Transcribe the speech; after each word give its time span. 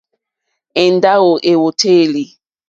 Èndáwò 0.83 1.31
èwòtélì. 1.51 2.23